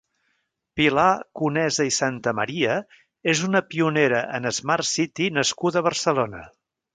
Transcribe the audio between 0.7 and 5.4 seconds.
Pilar Conesa i Santamaria és una pionera en Smart City